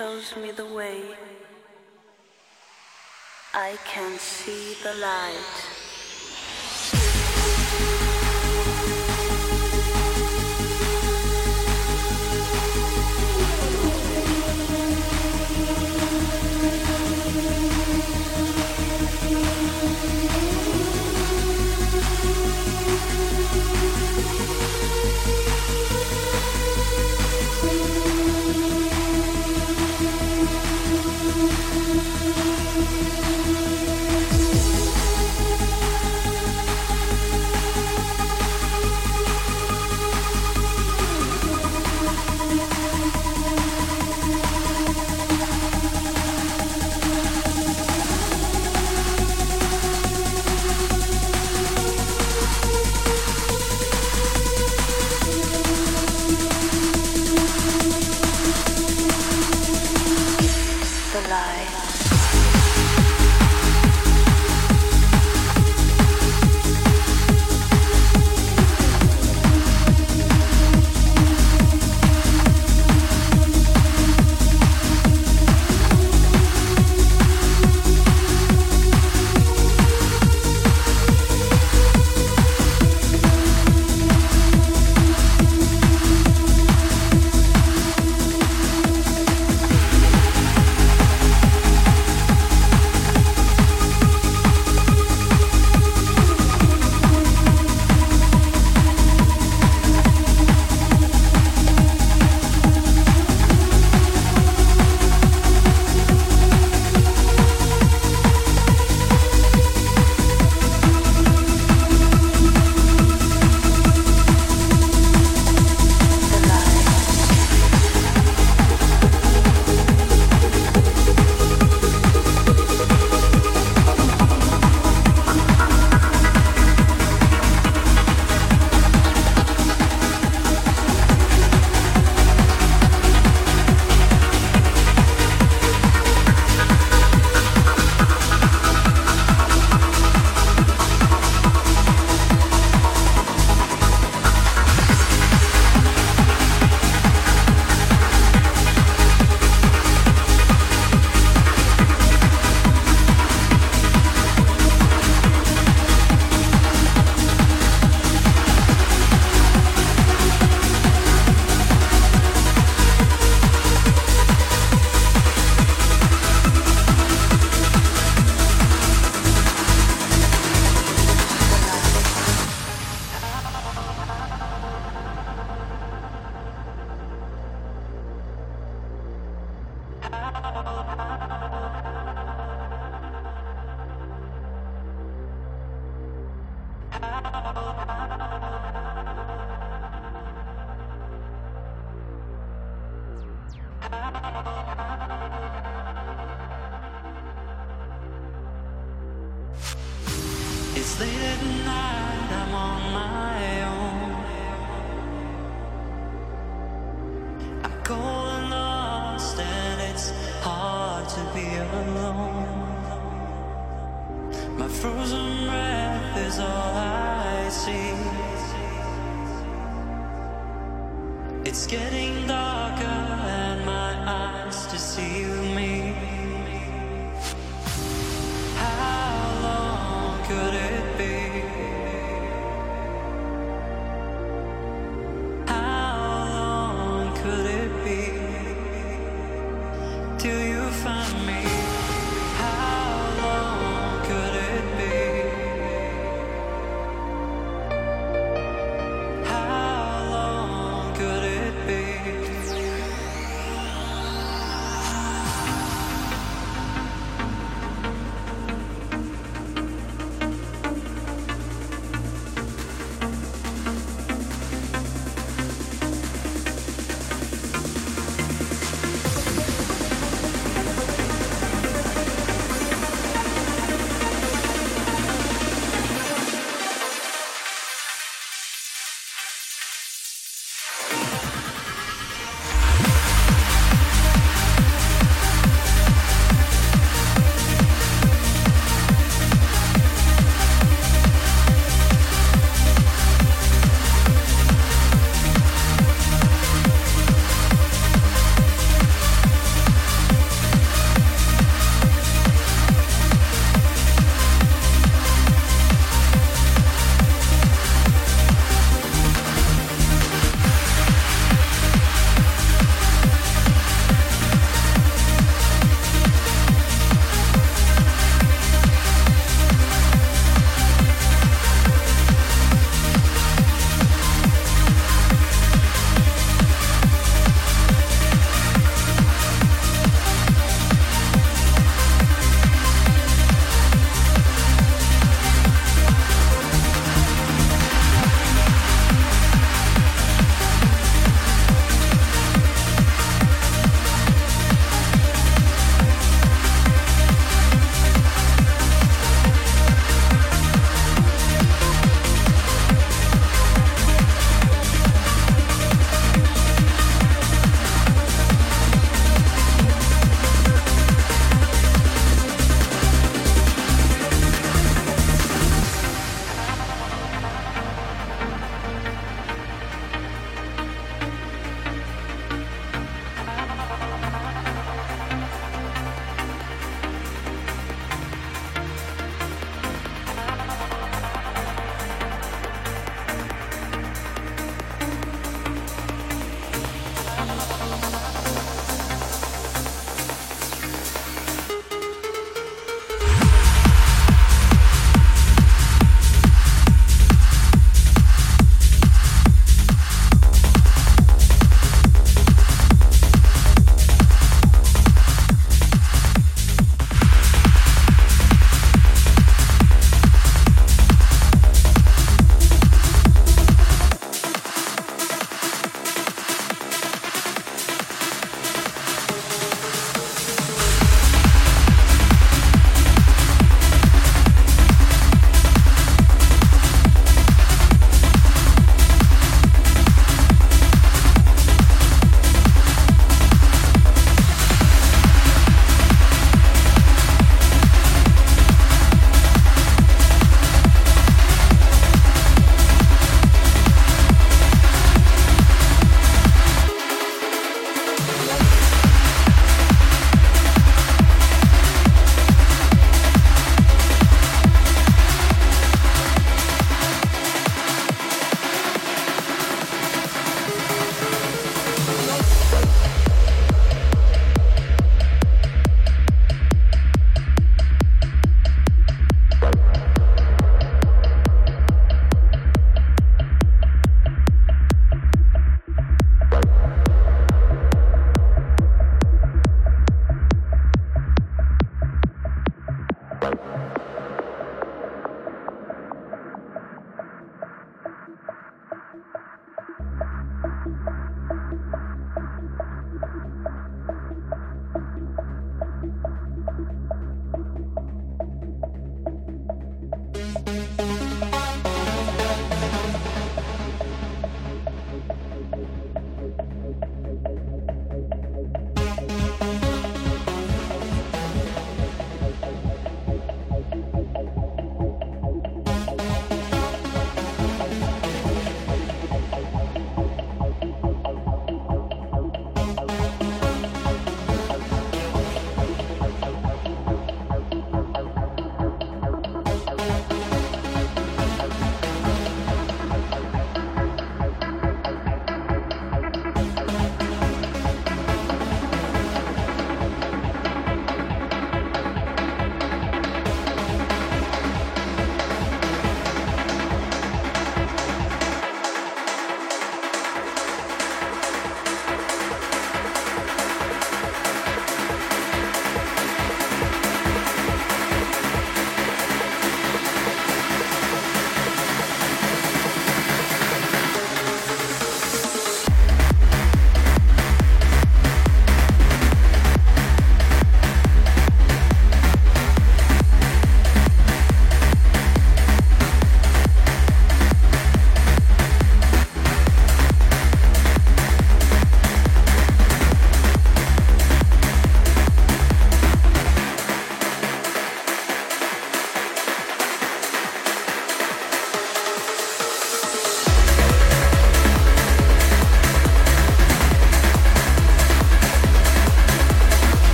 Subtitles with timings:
[0.00, 1.02] shows me the way.
[3.52, 5.59] I can see the light.